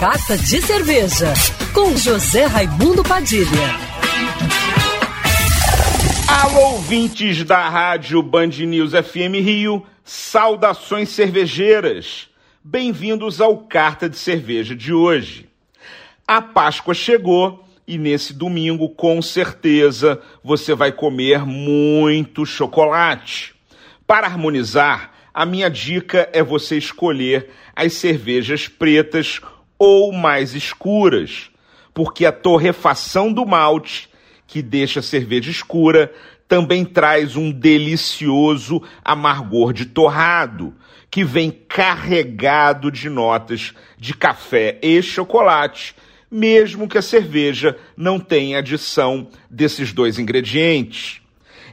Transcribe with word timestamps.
Carta 0.00 0.38
de 0.38 0.62
Cerveja, 0.62 1.34
com 1.74 1.96
José 1.96 2.44
Raimundo 2.44 3.02
Padilha. 3.02 3.48
Alô, 6.28 6.74
ouvintes 6.74 7.42
da 7.42 7.68
rádio 7.68 8.22
Band 8.22 8.46
News 8.46 8.92
FM 8.92 9.42
Rio, 9.42 9.84
saudações 10.04 11.08
cervejeiras. 11.08 12.28
Bem-vindos 12.62 13.40
ao 13.40 13.58
Carta 13.58 14.08
de 14.08 14.16
Cerveja 14.16 14.72
de 14.72 14.94
hoje. 14.94 15.48
A 16.24 16.40
Páscoa 16.40 16.94
chegou 16.94 17.64
e 17.84 17.98
nesse 17.98 18.32
domingo, 18.32 18.90
com 18.90 19.20
certeza, 19.20 20.22
você 20.44 20.76
vai 20.76 20.92
comer 20.92 21.44
muito 21.44 22.46
chocolate. 22.46 23.52
Para 24.06 24.28
harmonizar, 24.28 25.12
a 25.34 25.44
minha 25.44 25.68
dica 25.68 26.30
é 26.32 26.40
você 26.40 26.78
escolher 26.78 27.50
as 27.74 27.94
cervejas 27.94 28.68
pretas 28.68 29.40
ou 29.78 30.12
mais 30.12 30.54
escuras, 30.54 31.50
porque 31.94 32.26
a 32.26 32.32
torrefação 32.32 33.32
do 33.32 33.46
malte, 33.46 34.08
que 34.46 34.62
deixa 34.62 35.00
a 35.00 35.02
cerveja 35.02 35.50
escura, 35.50 36.12
também 36.46 36.84
traz 36.84 37.36
um 37.36 37.50
delicioso 37.52 38.82
amargor 39.04 39.72
de 39.72 39.84
torrado, 39.84 40.74
que 41.10 41.22
vem 41.24 41.50
carregado 41.50 42.90
de 42.90 43.08
notas 43.08 43.74
de 43.98 44.14
café 44.14 44.78
e 44.82 45.02
chocolate 45.02 45.94
mesmo 46.30 46.88
que 46.88 46.98
a 46.98 47.02
cerveja 47.02 47.76
não 47.96 48.18
tenha 48.18 48.58
adição 48.58 49.28
desses 49.50 49.92
dois 49.92 50.18
ingredientes. 50.18 51.20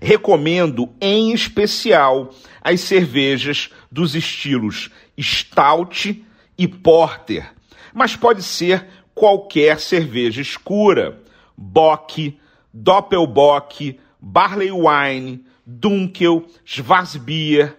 Recomendo 0.02 0.90
em 1.00 1.34
especial 1.34 2.34
as 2.62 2.82
cervejas 2.82 3.70
dos 3.92 4.16
estilos 4.16 4.90
Stout 5.20 6.24
e 6.58 6.68
Porter, 6.68 7.52
mas 7.96 8.14
pode 8.14 8.44
ser 8.44 8.86
qualquer 9.16 9.80
cerveja 9.80 10.42
escura, 10.42 11.18
Bock, 11.56 12.38
Doppelbock, 12.74 13.98
Barley 14.20 14.70
Wine, 14.70 15.46
Dunkel, 15.66 16.46
Schwarzbier, 16.66 17.78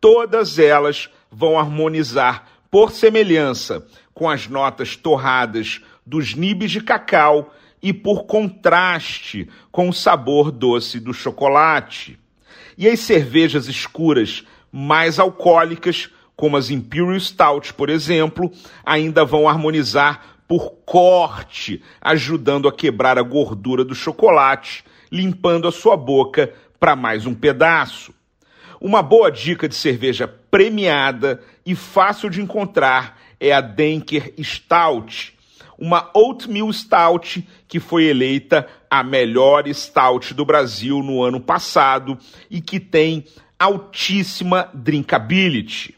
todas 0.00 0.60
elas 0.60 1.10
vão 1.28 1.58
harmonizar 1.58 2.46
por 2.70 2.92
semelhança 2.92 3.84
com 4.14 4.30
as 4.30 4.46
notas 4.46 4.94
torradas 4.94 5.80
dos 6.06 6.34
nibs 6.34 6.70
de 6.70 6.80
cacau 6.80 7.52
e 7.82 7.92
por 7.92 8.24
contraste 8.24 9.48
com 9.72 9.88
o 9.88 9.92
sabor 9.92 10.52
doce 10.52 11.00
do 11.00 11.12
chocolate. 11.12 12.18
E 12.78 12.88
as 12.88 13.00
cervejas 13.00 13.66
escuras 13.66 14.44
mais 14.70 15.18
alcoólicas, 15.18 16.08
como 16.36 16.56
as 16.56 16.70
Imperial 16.70 17.18
Stout, 17.18 17.72
por 17.74 17.88
exemplo, 17.88 18.52
ainda 18.84 19.24
vão 19.24 19.48
harmonizar 19.48 20.36
por 20.46 20.74
corte, 20.84 21.82
ajudando 22.00 22.68
a 22.68 22.72
quebrar 22.72 23.18
a 23.18 23.22
gordura 23.22 23.84
do 23.84 23.94
chocolate, 23.94 24.84
limpando 25.10 25.66
a 25.66 25.72
sua 25.72 25.96
boca 25.96 26.52
para 26.78 26.94
mais 26.94 27.26
um 27.26 27.34
pedaço. 27.34 28.14
Uma 28.80 29.02
boa 29.02 29.32
dica 29.32 29.68
de 29.68 29.74
cerveja 29.74 30.28
premiada 30.28 31.42
e 31.64 31.74
fácil 31.74 32.28
de 32.28 32.42
encontrar 32.42 33.18
é 33.40 33.52
a 33.52 33.60
Denker 33.60 34.34
Stout, 34.42 35.34
uma 35.78 36.10
Oatmeal 36.14 36.72
Stout 36.72 37.46
que 37.66 37.80
foi 37.80 38.04
eleita 38.04 38.66
a 38.90 39.02
melhor 39.02 39.66
stout 39.74 40.32
do 40.32 40.44
Brasil 40.44 41.02
no 41.02 41.22
ano 41.22 41.40
passado 41.40 42.18
e 42.50 42.60
que 42.60 42.78
tem 42.78 43.24
altíssima 43.58 44.70
drinkability. 44.72 45.94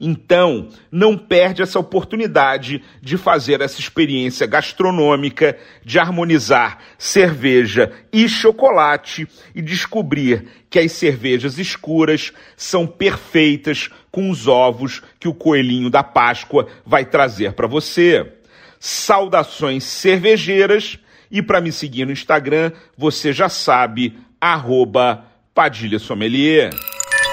Então, 0.00 0.68
não 0.92 1.18
perde 1.18 1.60
essa 1.60 1.78
oportunidade 1.78 2.82
de 3.02 3.16
fazer 3.16 3.60
essa 3.60 3.80
experiência 3.80 4.46
gastronômica, 4.46 5.58
de 5.84 5.98
harmonizar 5.98 6.78
cerveja 6.96 7.92
e 8.12 8.28
chocolate 8.28 9.26
e 9.52 9.60
descobrir 9.60 10.46
que 10.70 10.78
as 10.78 10.92
cervejas 10.92 11.58
escuras 11.58 12.32
são 12.56 12.86
perfeitas 12.86 13.90
com 14.10 14.30
os 14.30 14.46
ovos 14.46 15.02
que 15.18 15.26
o 15.26 15.34
coelhinho 15.34 15.90
da 15.90 16.04
Páscoa 16.04 16.68
vai 16.86 17.04
trazer 17.04 17.54
para 17.54 17.66
você. 17.66 18.34
Saudações 18.78 19.82
cervejeiras 19.82 20.98
e 21.28 21.42
para 21.42 21.60
me 21.60 21.72
seguir 21.72 22.04
no 22.04 22.12
Instagram, 22.12 22.70
você 22.96 23.32
já 23.32 23.48
sabe, 23.48 24.16
arroba 24.40 25.24
Padilha 25.52 25.98
Sommelier. 25.98 26.70